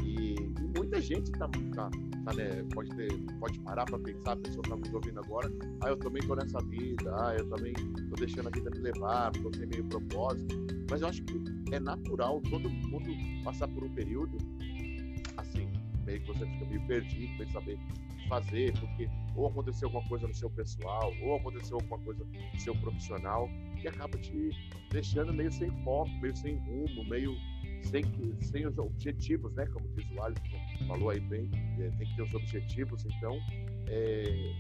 [0.04, 1.90] E, e muita gente tá, tá
[2.28, 3.09] tá, né, pode, ter,
[3.40, 5.50] pode parar para pensar, a pessoa tá nos ouvindo agora,
[5.81, 9.33] ah, eu também tô nessa vida, ah, eu também tô deixando a vida me levar,
[9.37, 10.57] eu tenho meio propósito.
[10.90, 13.11] Mas eu acho que é natural todo mundo
[13.44, 14.38] passar por um período
[16.09, 20.09] meio que você fica meio perdido, sem saber o que fazer, porque ou aconteceu alguma
[20.09, 23.49] coisa no seu pessoal, ou aconteceu alguma coisa no seu profissional,
[23.81, 24.51] que acaba te
[24.90, 27.37] deixando meio sem foco, meio sem rumo, meio
[27.83, 28.03] sem,
[28.40, 29.66] sem os objetivos, né?
[29.66, 33.38] Como diz o Alisson, falou aí bem, é, tem que ter os objetivos, então
[33.87, 34.53] é,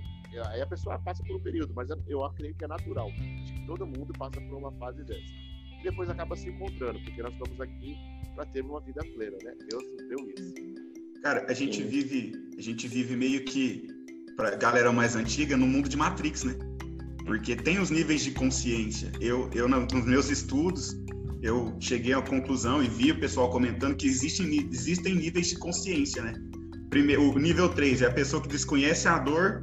[0.50, 3.08] aí a pessoa passa por um período, mas eu acredito que é natural.
[3.08, 5.48] Acho que todo mundo passa por uma fase dessa.
[5.80, 7.96] E depois acaba se encontrando, porque nós estamos aqui
[8.34, 9.54] para ter uma vida plena, né?
[9.68, 10.67] Deus deu isso.
[11.22, 13.88] Cara, a gente vive, a gente vive meio que
[14.36, 16.54] para galera mais antiga no mundo de Matrix, né?
[17.26, 19.10] Porque tem os níveis de consciência.
[19.20, 20.96] Eu, eu nos meus estudos,
[21.42, 26.22] eu cheguei à conclusão e vi o pessoal comentando que existem, existem níveis de consciência,
[26.22, 26.34] né?
[26.88, 29.62] Primeiro, o nível 3 é a pessoa que desconhece a dor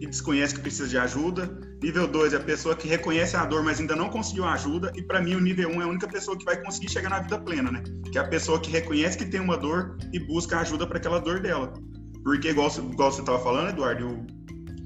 [0.00, 1.60] e desconhece que precisa de ajuda.
[1.82, 4.90] Nível 2 é a pessoa que reconhece a dor, mas ainda não conseguiu ajuda.
[4.96, 7.10] E para mim, o nível 1 um é a única pessoa que vai conseguir chegar
[7.10, 7.82] na vida plena, né?
[8.10, 11.20] Que é a pessoa que reconhece que tem uma dor e busca ajuda para aquela
[11.20, 11.72] dor dela.
[12.24, 14.26] Porque, igual, igual você estava falando, Eduardo,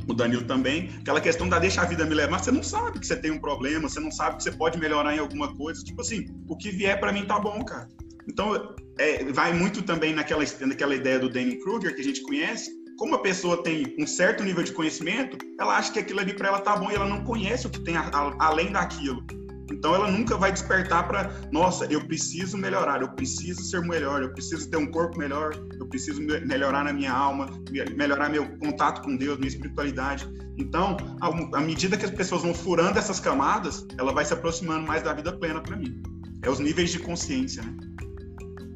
[0.08, 3.06] o Danilo também, aquela questão da deixa a vida me levar, você não sabe que
[3.06, 6.00] você tem um problema, você não sabe que você pode melhorar em alguma coisa, tipo
[6.00, 7.88] assim, o que vier para mim tá bom, cara.
[8.28, 12.70] Então, é, vai muito também naquela, naquela ideia do Danny Kruger que a gente conhece,
[12.98, 16.48] como a pessoa tem um certo nível de conhecimento, ela acha que aquilo ali para
[16.48, 19.24] ela tá bom e ela não conhece o que tem a, a, além daquilo.
[19.70, 24.32] Então ela nunca vai despertar para, nossa, eu preciso melhorar, eu preciso ser melhor, eu
[24.32, 27.48] preciso ter um corpo melhor, eu preciso melhorar na minha alma,
[27.96, 30.28] melhorar meu contato com Deus, minha espiritualidade.
[30.56, 30.96] Então,
[31.52, 35.12] à medida que as pessoas vão furando essas camadas, ela vai se aproximando mais da
[35.12, 36.02] vida plena para mim.
[36.42, 37.93] É os níveis de consciência, né?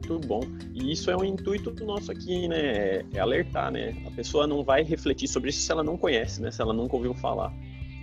[0.09, 0.41] Muito bom.
[0.73, 3.05] E isso é um intuito nosso aqui, né?
[3.13, 3.95] É alertar, né?
[4.07, 6.51] A pessoa não vai refletir sobre isso se ela não conhece, né?
[6.51, 7.53] Se ela nunca ouviu falar.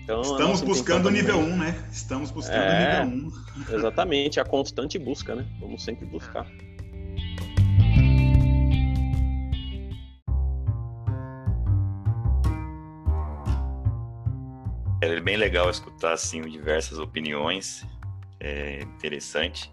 [0.04, 1.88] Então, Estamos buscando o nível 1, um, né?
[1.92, 3.28] Estamos buscando o é, nível 1.
[3.28, 3.76] Um.
[3.76, 5.44] Exatamente, a constante busca, né?
[5.60, 6.46] Vamos sempre buscar.
[15.02, 17.84] É bem legal escutar assim diversas opiniões,
[18.40, 19.72] é interessante.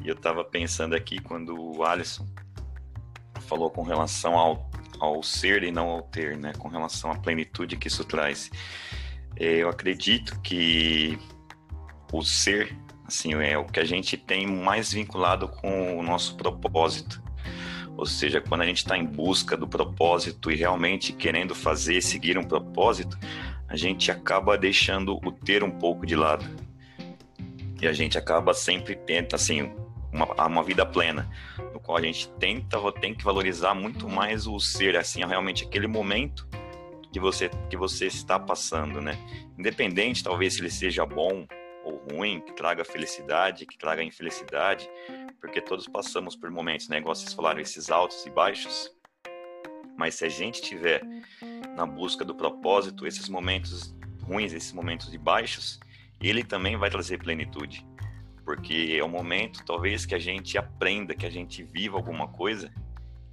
[0.00, 2.26] E eu estava pensando aqui quando o Alisson
[3.42, 6.52] falou com relação ao, ao ser e não ao ter, né?
[6.58, 8.50] Com relação à plenitude que isso traz.
[9.36, 11.18] É, eu acredito que
[12.12, 12.76] o ser,
[13.06, 17.22] assim, é o que a gente tem mais vinculado com o nosso propósito.
[17.96, 22.38] Ou seja, quando a gente está em busca do propósito e realmente querendo fazer, seguir
[22.38, 23.18] um propósito,
[23.68, 26.44] a gente acaba deixando o ter um pouco de lado.
[27.80, 29.72] E a gente acaba sempre tendo, assim,
[30.12, 31.28] uma, uma vida plena,
[31.72, 35.86] no qual a gente tenta tem que valorizar muito mais o ser, assim, realmente aquele
[35.86, 36.46] momento
[37.12, 39.18] que você que você está passando, né?
[39.58, 41.46] Independente, talvez se ele seja bom
[41.84, 44.88] ou ruim, que traga felicidade, que traga infelicidade,
[45.40, 46.98] porque todos passamos por momentos, né?
[46.98, 48.90] Igual vocês falaram, esses altos e baixos.
[49.96, 51.02] Mas se a gente tiver
[51.76, 55.78] na busca do propósito, esses momentos ruins, esses momentos de baixos,
[56.20, 57.84] ele também vai trazer plenitude.
[58.44, 62.72] Porque é o momento, talvez, que a gente aprenda, que a gente viva alguma coisa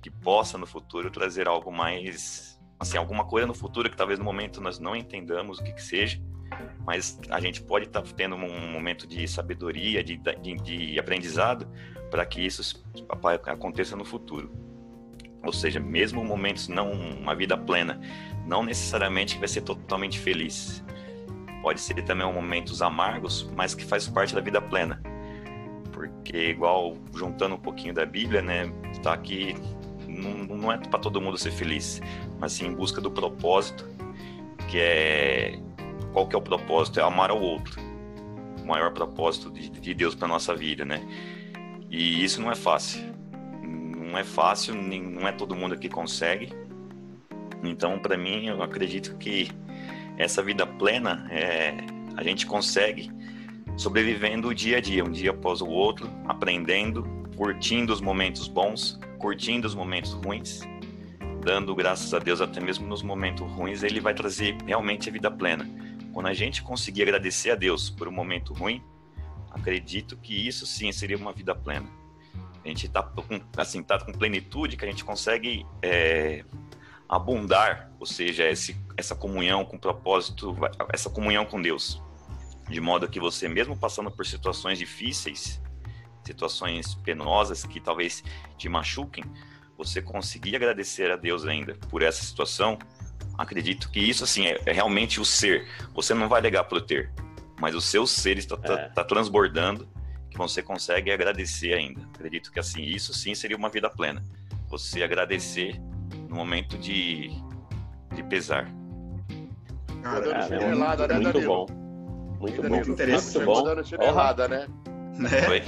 [0.01, 4.23] que possa no futuro trazer algo mais assim, alguma coisa no futuro que talvez no
[4.23, 6.19] momento nós não entendamos o que, que seja,
[6.85, 11.67] mas a gente pode estar tá tendo um momento de sabedoria, de, de, de aprendizado,
[12.09, 12.83] para que isso
[13.45, 14.51] aconteça no futuro.
[15.43, 17.99] Ou seja, mesmo momentos não uma vida plena,
[18.45, 20.83] não necessariamente vai ser totalmente feliz.
[21.61, 25.01] Pode ser também momentos amargos, mas que faz parte da vida plena.
[25.91, 29.55] Porque igual juntando um pouquinho da Bíblia, né, está aqui
[30.07, 32.01] não, não é para todo mundo ser feliz,
[32.39, 33.87] mas sim em busca do propósito,
[34.69, 35.59] que é
[36.11, 36.99] qual que é o propósito?
[36.99, 37.79] É amar ao outro.
[38.61, 41.01] O maior propósito de, de Deus para nossa vida, né?
[41.89, 43.01] E isso não é fácil.
[43.63, 46.51] Não é fácil, nem, não é todo mundo que consegue.
[47.63, 49.51] Então, para mim, eu acredito que
[50.19, 51.77] essa vida plena é,
[52.17, 53.09] a gente consegue
[53.77, 57.03] sobrevivendo o dia a dia, um dia após o outro, aprendendo,
[57.37, 60.61] curtindo os momentos bons, curtindo os momentos ruins,
[61.41, 65.31] dando graças a Deus até mesmo nos momentos ruins, ele vai trazer realmente a vida
[65.31, 65.65] plena.
[66.11, 68.83] Quando a gente conseguir agradecer a Deus por um momento ruim,
[69.49, 71.87] acredito que isso sim seria uma vida plena.
[72.61, 76.43] A gente está com, assim, tá com plenitude, que a gente consegue é,
[77.07, 80.55] abundar, ou seja, esse, essa comunhão com propósito,
[80.93, 82.01] essa comunhão com Deus.
[82.69, 85.61] De modo que você, mesmo passando por situações difíceis,
[86.23, 88.23] situações penosas que talvez
[88.57, 89.23] te machuquem,
[89.77, 92.77] você conseguir agradecer a Deus ainda por essa situação,
[93.37, 95.67] acredito que isso assim é, é realmente o ser.
[95.93, 97.11] Você não vai ligar para o ter,
[97.59, 98.89] mas o seu ser está tá, é.
[98.89, 99.89] tá transbordando
[100.29, 102.01] que você consegue agradecer ainda.
[102.13, 104.23] Acredito que assim isso sim seria uma vida plena.
[104.69, 105.79] Você agradecer
[106.27, 107.31] no momento de,
[108.21, 108.69] de pesar.
[110.03, 111.65] Cara, é, é muito, né, muito bom.
[112.39, 112.69] Muito bom.
[112.69, 113.45] Muito interessante.
[113.45, 114.03] Muito bom.
[114.03, 114.67] Errada, né?
[115.45, 115.63] Foi.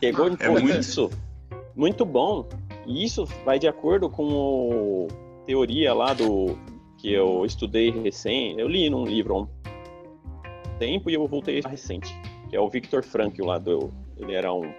[0.00, 0.78] Pegou é muito...
[0.78, 1.10] isso.
[1.74, 2.48] Muito bom.
[2.86, 5.08] E isso vai de acordo com
[5.42, 6.56] a teoria lá do
[6.98, 8.58] que eu estudei recém.
[8.58, 9.48] Eu li num livro há um
[10.78, 12.16] tempo e eu voltei recente,
[12.48, 13.92] que é o Victor Frankl lá do.
[14.16, 14.72] Ele era um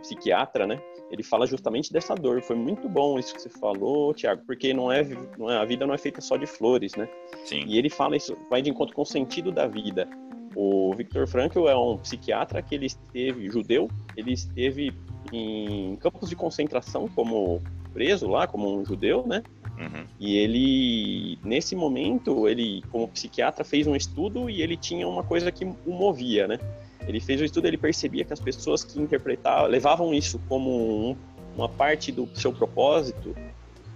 [0.00, 0.80] psiquiatra, né?
[1.12, 2.40] Ele fala justamente dessa dor.
[2.42, 5.04] Foi muito bom isso que você falou, Tiago, porque não é,
[5.38, 7.06] não é, a vida não é feita só de flores, né?
[7.44, 7.62] Sim.
[7.66, 10.08] E ele fala isso, vai de encontro com o sentido da vida.
[10.56, 14.92] O Viktor Frankl é um psiquiatra que ele esteve judeu, ele esteve
[15.32, 17.60] em campos de concentração como
[17.92, 19.42] preso lá, como um judeu, né?
[19.78, 20.04] Uhum.
[20.18, 25.50] E ele, nesse momento, ele, como psiquiatra, fez um estudo e ele tinha uma coisa
[25.50, 26.58] que o movia, né?
[27.06, 30.70] Ele fez o estudo, ele percebia que as pessoas que interpretavam, levavam isso como
[31.10, 31.16] um,
[31.56, 33.34] uma parte do seu propósito,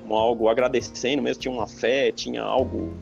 [0.00, 2.92] como algo agradecendo, mesmo tinha uma fé, tinha algo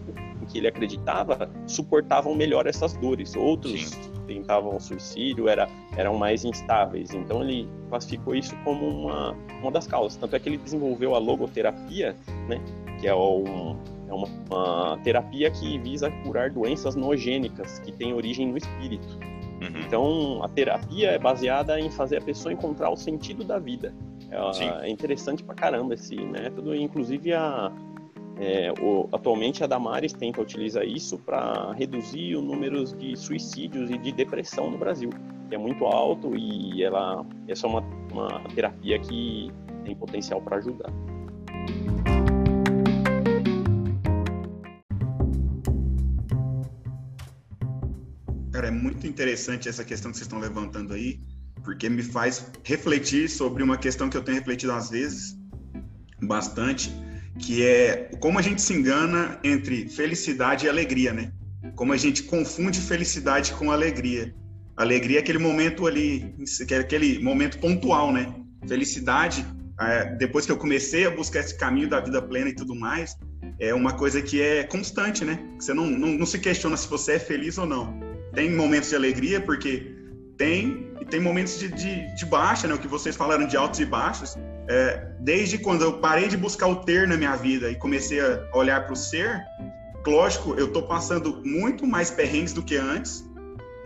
[0.42, 3.34] em que ele acreditava suportavam melhor essas dores.
[3.34, 4.12] Outros Sim.
[4.26, 7.12] tentavam suicídio, era, eram mais instáveis.
[7.12, 10.16] Então ele classificou isso como uma, uma das causas.
[10.16, 12.16] Tanto é que ele desenvolveu a logoterapia,
[12.48, 12.60] né,
[13.00, 13.76] que é, um,
[14.08, 19.18] é uma, uma terapia que visa curar doenças nogênicas que têm origem no espírito.
[19.62, 19.80] Uhum.
[19.86, 23.94] Então, a terapia é baseada em fazer a pessoa encontrar o sentido da vida.
[24.30, 27.72] É, é interessante pra caramba esse método, inclusive a,
[28.38, 33.98] é, o, atualmente a Damares tenta utilizar isso para reduzir o número de suicídios e
[33.98, 35.10] de depressão no Brasil,
[35.48, 39.52] que é muito alto e ela essa é uma, uma terapia que
[39.84, 40.92] tem potencial para ajudar.
[48.64, 51.20] Cara, é muito interessante essa questão que vocês estão levantando aí,
[51.62, 55.36] porque me faz refletir sobre uma questão que eu tenho refletido às vezes
[56.22, 56.90] bastante,
[57.38, 61.30] que é como a gente se engana entre felicidade e alegria, né?
[61.76, 64.34] Como a gente confunde felicidade com alegria.
[64.78, 66.34] Alegria é aquele momento ali,
[66.70, 68.34] é aquele momento pontual, né?
[68.66, 69.44] Felicidade,
[69.78, 73.14] é, depois que eu comecei a buscar esse caminho da vida plena e tudo mais,
[73.58, 75.38] é uma coisa que é constante, né?
[75.58, 78.03] Você não, não, não se questiona se você é feliz ou não.
[78.34, 79.94] Tem momentos de alegria, porque
[80.36, 82.74] tem, e tem momentos de, de, de baixa, né?
[82.74, 84.36] O que vocês falaram de altos e baixos.
[84.68, 88.48] É, desde quando eu parei de buscar o ter na minha vida e comecei a
[88.54, 89.42] olhar para o ser,
[90.06, 93.24] lógico, eu estou passando muito mais perrengues do que antes,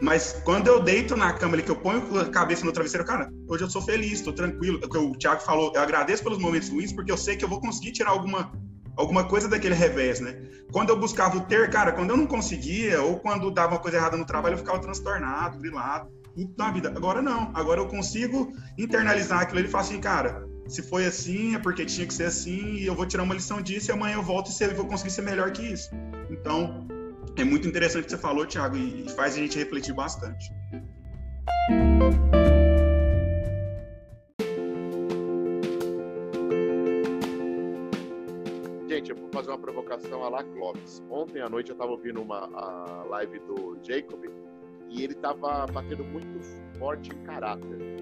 [0.01, 3.29] mas quando eu deito na cama ali, que eu ponho a cabeça no travesseiro, cara,
[3.49, 4.79] hoje eu sou feliz, estou tranquilo.
[4.79, 7.49] O que o Thiago falou, eu agradeço pelos momentos ruins, porque eu sei que eu
[7.49, 8.53] vou conseguir tirar alguma,
[8.99, 10.37] alguma coisa daquele revés, né?
[10.73, 13.97] Quando eu buscava o ter, cara, quando eu não conseguia, ou quando dava uma coisa
[13.97, 16.89] errada no trabalho, eu ficava transtornado, grilado, tudo na vida.
[16.95, 21.59] Agora não, agora eu consigo internalizar aquilo e falar assim, cara, se foi assim, é
[21.59, 24.23] porque tinha que ser assim, e eu vou tirar uma lição disso, e amanhã eu
[24.23, 25.91] volto e vou conseguir ser melhor que isso.
[26.29, 26.87] Então,
[27.37, 30.53] é muito interessante o que você falou, Thiago, e faz a gente refletir bastante.
[39.59, 41.03] Uma provocação a lá Clóvis.
[41.11, 44.25] Ontem à noite eu estava ouvindo uma a live do Jacob
[44.89, 46.41] e ele estava batendo muito
[46.79, 47.99] forte em caráter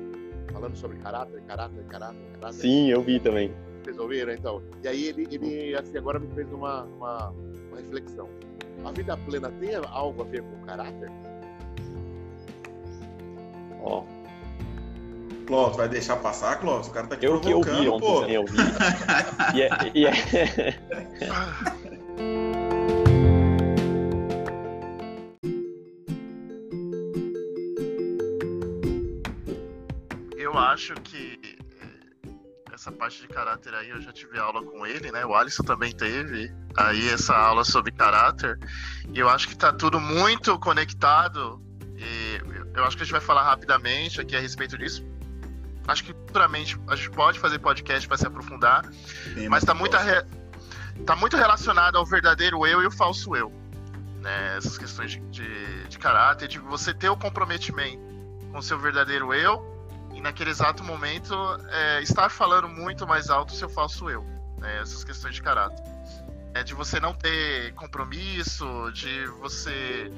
[0.53, 2.61] falando sobre caráter, caráter, caráter, caráter.
[2.61, 3.53] Sim, eu vi também.
[3.83, 4.63] Vocês ouviram, então?
[4.83, 8.29] E aí ele, ele assim, agora me fez uma, uma, uma reflexão.
[8.83, 11.11] A vida plena tem algo a ver com caráter?
[13.83, 14.01] Ó.
[14.01, 14.16] Oh.
[15.47, 16.89] Clóvis, vai deixar passar, Clóvis?
[16.89, 18.25] O cara tá te eu provocando, que eu vi ontem, pô.
[18.25, 18.57] Eu vi.
[19.55, 19.69] e é...
[19.95, 20.77] E é...
[30.77, 31.39] acho que
[31.81, 32.29] eh,
[32.71, 35.25] essa parte de caráter aí eu já tive aula com ele, né?
[35.25, 38.59] O Alisson também teve aí essa aula sobre caráter.
[39.13, 41.63] E eu acho que tá tudo muito conectado.
[41.97, 42.41] E
[42.75, 45.03] eu acho que a gente vai falar rapidamente aqui a respeito disso.
[45.87, 48.85] Acho que futuramente a gente pode fazer podcast para se aprofundar.
[49.35, 50.25] Sim, mas tá muito, re...
[51.05, 53.53] tá muito relacionado ao verdadeiro eu e o falso eu.
[54.21, 54.57] Né?
[54.57, 58.03] Essas questões de, de, de caráter, de você ter o comprometimento
[58.51, 59.77] com o seu verdadeiro eu
[60.17, 61.35] e naquele exato momento
[61.69, 64.25] é, estar falando muito mais alto seu falso eu,
[64.57, 65.85] né, essas questões de caráter.
[66.55, 70.11] É, de você não ter compromisso, de você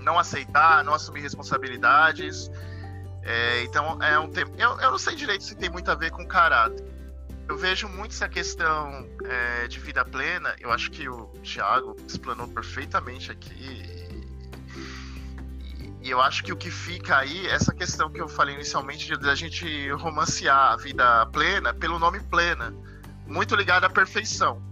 [0.00, 2.48] não aceitar, não assumir responsabilidades.
[3.28, 4.52] É, então é um tema.
[4.56, 6.84] Eu, eu não sei direito se tem muito a ver com caráter.
[7.48, 10.54] Eu vejo muito essa questão é, de vida plena.
[10.60, 14.06] Eu acho que o Thiago explanou perfeitamente aqui
[16.06, 19.28] e eu acho que o que fica aí, essa questão que eu falei inicialmente de
[19.28, 22.72] a gente romancear a vida plena pelo nome plena,
[23.26, 24.62] muito ligada à perfeição.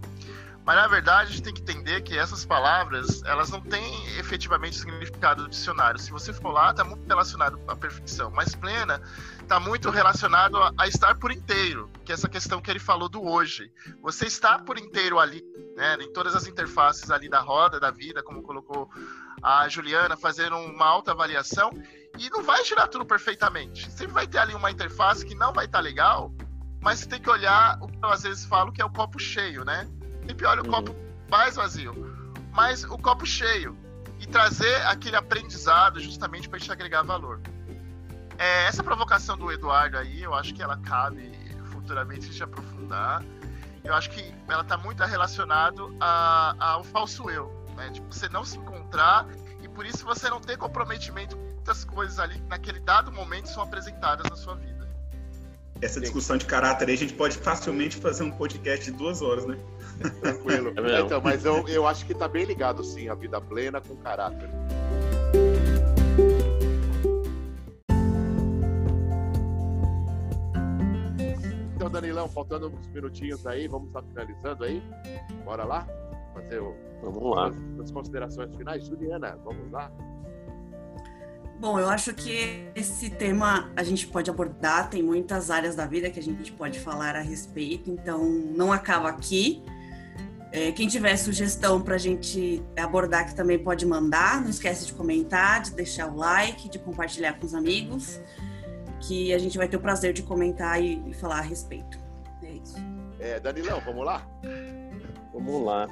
[0.65, 4.75] Mas na verdade a gente tem que entender que essas palavras, elas não têm efetivamente
[4.77, 5.99] significado do dicionário.
[5.99, 8.31] Se você for lá, está muito relacionado à perfeição.
[8.31, 8.99] Mas plena
[9.39, 13.07] está muito relacionado a, a, estar por inteiro, que é essa questão que ele falou
[13.07, 13.71] do hoje.
[14.01, 15.43] Você está por inteiro ali,
[15.75, 18.89] né, em todas as interfaces ali da roda, da vida, como colocou
[19.43, 21.69] a Juliana, fazer uma alta avaliação,
[22.17, 23.91] e não vai girar tudo perfeitamente.
[23.91, 26.33] Sempre vai ter ali uma interface que não vai estar tá legal,
[26.81, 29.19] mas você tem que olhar o que eu às vezes falo que é o copo
[29.19, 29.87] cheio, né?
[30.27, 30.71] Sempre olha o uhum.
[30.71, 30.95] copo
[31.29, 31.93] mais vazio,
[32.51, 33.77] mas o copo cheio.
[34.19, 37.41] E trazer aquele aprendizado justamente para a gente agregar valor.
[38.37, 41.31] É, essa provocação do Eduardo aí, eu acho que ela cabe
[41.65, 43.23] futuramente a gente aprofundar.
[43.83, 45.81] Eu acho que ela está muito relacionada
[46.59, 47.89] ao falso eu, né?
[47.89, 49.27] De você não se encontrar
[49.61, 53.47] e por isso você não ter comprometimento com muitas coisas ali que naquele dado momento
[53.47, 54.89] são apresentadas na sua vida.
[55.81, 59.45] Essa discussão de caráter aí a gente pode facilmente fazer um podcast de duas horas,
[59.45, 59.57] né?
[60.21, 60.73] Tranquilo.
[60.77, 63.95] É então, mas eu, eu acho que está bem ligado, sim, a vida plena com
[63.97, 64.49] caráter.
[71.75, 74.81] Então, Danilão, faltando uns minutinhos aí, vamos estar finalizando aí.
[75.43, 75.87] Bora lá?
[76.33, 77.47] Fazer o, vamos lá.
[77.47, 78.85] As, as considerações finais.
[78.85, 79.91] Juliana, vamos lá?
[81.59, 86.09] Bom, eu acho que esse tema a gente pode abordar, tem muitas áreas da vida
[86.09, 89.63] que a gente pode falar a respeito, então não acaba aqui.
[90.51, 94.93] É, quem tiver sugestão para a gente abordar que também pode mandar, não esquece de
[94.93, 98.19] comentar, de deixar o like, de compartilhar com os amigos,
[99.01, 101.99] que a gente vai ter o prazer de comentar e, e falar a respeito.
[102.41, 102.75] É isso.
[103.19, 104.25] É, Danilão, vamos lá?
[105.33, 105.87] Vamos lá.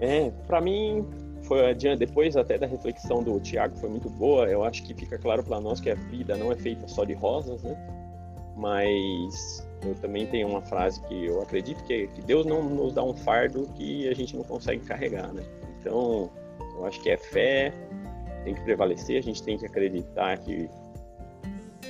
[0.00, 1.06] É, para mim,
[1.42, 4.46] foi depois até da reflexão do Tiago foi muito boa.
[4.46, 7.12] Eu acho que fica claro para nós que a vida não é feita só de
[7.12, 7.76] rosas, né?
[8.62, 13.02] Mas eu também tenho uma frase que eu acredito que, que Deus não nos dá
[13.02, 15.42] um fardo que a gente não consegue carregar, né?
[15.80, 16.30] Então,
[16.76, 17.74] eu acho que é fé,
[18.44, 20.70] tem que prevalecer, a gente tem que acreditar que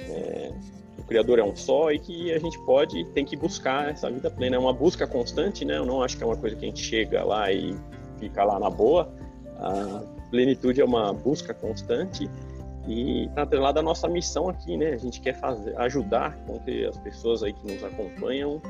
[0.09, 0.51] é,
[0.97, 4.31] o Criador é um só e que a gente pode, tem que buscar essa vida
[4.31, 4.57] plena.
[4.57, 5.77] É uma busca constante, né?
[5.77, 7.77] Eu não acho que é uma coisa que a gente chega lá e
[8.19, 9.13] fica lá na boa.
[9.59, 12.31] A plenitude é uma busca constante
[12.87, 14.91] e está atrelada à nossa missão aqui, né?
[14.91, 18.61] A gente quer fazer, ajudar com que as pessoas aí que nos acompanham,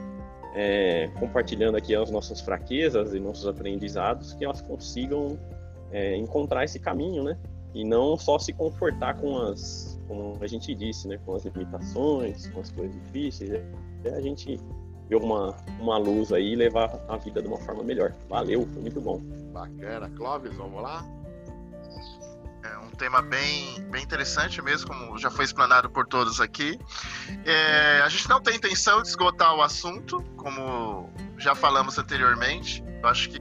[0.54, 5.38] é, compartilhando aqui as nossas fraquezas e nossos aprendizados, que elas consigam
[5.90, 7.38] é, encontrar esse caminho, né?
[7.74, 11.18] E não só se confortar com as, como a gente disse, né?
[11.24, 13.50] Com as limitações, com as coisas difíceis.
[14.04, 14.60] É a gente
[15.08, 18.12] ver uma, uma luz aí e levar a vida de uma forma melhor.
[18.28, 19.20] Valeu, foi muito bom.
[19.52, 20.10] Bacana.
[20.10, 21.02] Clóvis, vamos lá?
[23.02, 26.78] Tema bem, bem interessante mesmo, como já foi explanado por todos aqui.
[27.44, 32.80] É, a gente não tem intenção de esgotar o assunto, como já falamos anteriormente.
[33.02, 33.40] Eu acho que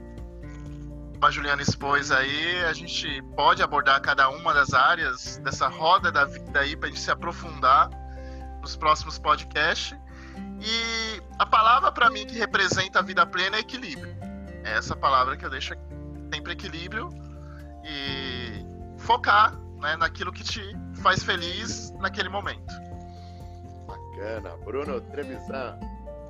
[1.22, 6.24] a Juliana expôs aí, a gente pode abordar cada uma das áreas dessa roda da
[6.24, 7.88] vida aí para a gente se aprofundar
[8.60, 9.96] nos próximos podcasts.
[10.60, 14.12] E a palavra para mim que representa a vida plena é equilíbrio.
[14.64, 15.84] É essa palavra que eu deixo aqui.
[16.34, 17.10] Sempre equilíbrio
[17.84, 18.51] e
[19.02, 20.60] focar né, naquilo que te
[21.02, 22.72] faz feliz naquele momento.
[23.86, 24.56] Bacana.
[24.64, 25.78] Bruno Trevisan,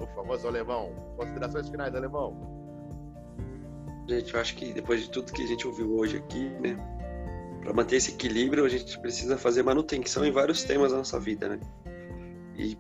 [0.01, 0.93] o famoso alemão.
[1.17, 2.35] Considerações finais, alemão.
[4.09, 6.77] Gente, eu acho que depois de tudo que a gente ouviu hoje aqui, né,
[7.63, 11.49] para manter esse equilíbrio, a gente precisa fazer manutenção em vários temas da nossa vida,
[11.49, 11.61] né?
[12.57, 12.77] E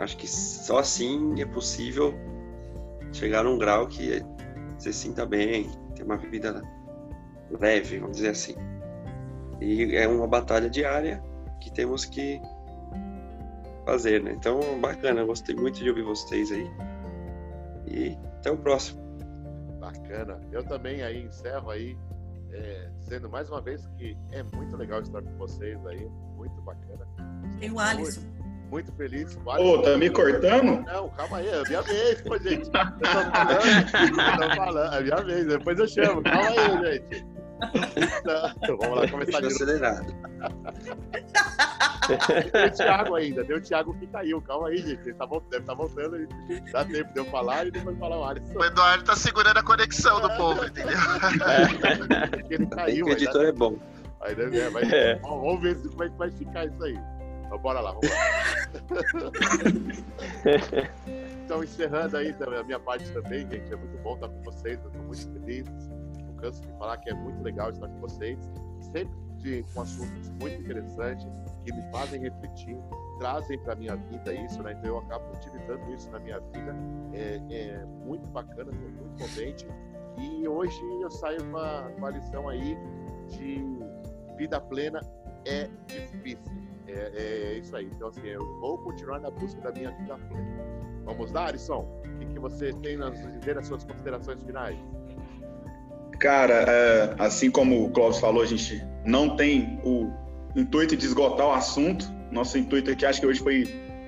[0.00, 2.14] acho que só assim é possível
[3.12, 4.22] chegar num grau que
[4.78, 6.62] você sinta bem, ter uma vida
[7.50, 8.56] leve, vamos dizer assim.
[9.62, 11.22] E é uma batalha diária
[11.60, 12.40] que temos que
[13.84, 14.32] fazer, né?
[14.32, 16.70] Então, bacana, gostei muito de ouvir vocês aí.
[17.86, 19.00] E até o próximo.
[19.78, 20.40] Bacana.
[20.50, 21.96] Eu também aí encerro aí,
[22.52, 27.06] é, sendo mais uma vez que é muito legal estar com vocês aí, muito bacana.
[27.60, 28.20] Tem o Alisson.
[28.20, 29.36] Muito, muito feliz.
[29.36, 30.84] Ô, oh, tá me cortando?
[30.84, 32.66] Não, calma aí, é minha vez, pô, gente.
[32.66, 33.62] Eu tô falando,
[34.08, 37.41] eu tô falando, é minha vez, depois eu chamo, calma aí, gente.
[38.60, 40.06] Então, vamos lá começar de acelerado.
[42.52, 44.42] tem o Thiago ainda, tem o Thiago que caiu.
[44.42, 45.00] Calma aí, gente.
[45.02, 46.28] Ele tá voltando, deve estar tá voltando.
[46.72, 48.58] Dá tempo de eu falar e depois falar o Alisson.
[48.58, 50.98] O Eduardo tá segurando a conexão do povo, entendeu?
[51.46, 51.68] É,
[52.54, 53.06] ele caiu.
[53.06, 53.78] O editor é bom.
[54.20, 55.14] Aí, né, vai, é.
[55.16, 56.96] Vamos ver como é que vai ficar isso aí.
[57.46, 58.16] Então, bora lá, vamos lá.
[61.44, 63.72] então, encerrando aí a minha parte também, gente.
[63.72, 64.80] É muito bom estar com vocês.
[64.80, 65.68] Eu estou muito feliz
[66.42, 68.38] canso de falar que é muito legal estar com vocês,
[68.80, 71.26] sempre de, com assuntos muito interessantes,
[71.64, 72.76] que me fazem refletir,
[73.18, 74.72] trazem para minha vida isso, né?
[74.72, 76.74] Então eu acabo utilizando isso na minha vida.
[77.12, 79.66] É, é muito bacana, estou muito contente.
[80.18, 82.76] E hoje eu saio com a, com a lição aí
[83.28, 83.64] de
[84.36, 85.00] vida plena
[85.44, 86.52] é difícil.
[86.86, 87.86] É, é, isso aí.
[87.86, 90.62] Então, assim, eu vou continuar na busca da minha vida plena.
[91.04, 91.86] Vamos lá, Arisson?
[92.04, 94.78] O que, que você tem nas suas considerações finais?
[96.18, 100.10] Cara, é, assim como o Cláudio falou, a gente não tem o
[100.54, 102.06] intuito de esgotar o assunto.
[102.30, 103.64] Nosso intuito aqui, acho que hoje foi,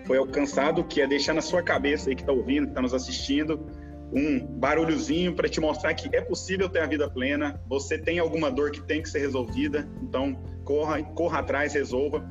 [0.07, 2.95] foi alcançado, que é deixar na sua cabeça aí que está ouvindo, que está nos
[2.95, 3.67] assistindo,
[4.13, 7.61] um barulhozinho para te mostrar que é possível ter a vida plena.
[7.69, 12.25] Você tem alguma dor que tem que ser resolvida, então corra, corra atrás, resolva.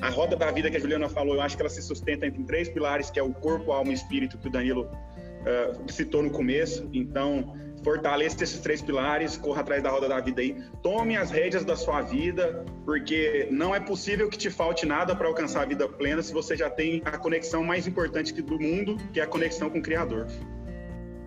[0.00, 2.42] A roda da vida que a Juliana falou, eu acho que ela se sustenta entre
[2.44, 6.30] três pilares, que é o corpo, alma e espírito, que o Danilo uh, citou no
[6.30, 6.88] começo.
[6.92, 7.54] Então,
[7.86, 11.76] fortaleça esses três pilares, corra atrás da roda da vida aí, tome as rédeas da
[11.76, 16.20] sua vida, porque não é possível que te falte nada para alcançar a vida plena
[16.20, 19.78] se você já tem a conexão mais importante do mundo, que é a conexão com
[19.78, 20.26] o Criador.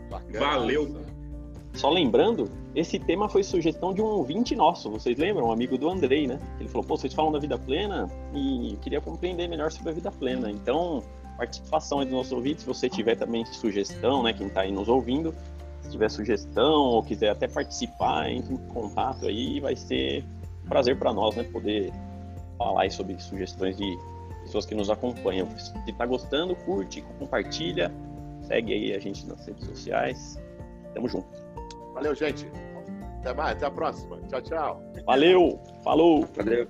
[0.09, 0.39] Bacana.
[0.39, 0.97] Valeu!
[1.75, 5.47] Só lembrando, esse tema foi sugestão de um ouvinte nosso, vocês lembram?
[5.47, 6.41] Um amigo do Andrei, né?
[6.59, 10.11] Ele falou, pô, vocês falam da vida plena e queria compreender melhor sobre a vida
[10.11, 10.51] plena.
[10.51, 11.01] Então,
[11.37, 14.89] participação aí dos nossos ouvintes, se você tiver também sugestão, né, quem está aí nos
[14.89, 15.33] ouvindo,
[15.89, 20.23] se tiver sugestão ou quiser até participar, entre em contato aí, vai ser
[20.67, 21.91] prazer para nós, né, poder
[22.57, 23.97] falar aí sobre sugestões de
[24.43, 25.47] pessoas que nos acompanham.
[25.57, 27.91] Se está gostando, curte, compartilha,
[28.43, 30.39] segue aí a gente nas redes sociais.
[30.93, 31.27] Tamo junto.
[31.93, 32.47] Valeu, gente.
[33.19, 34.19] Até mais, até a próxima.
[34.29, 34.83] Tchau, tchau.
[35.05, 36.27] Valeu, falou.
[36.35, 36.67] Valeu.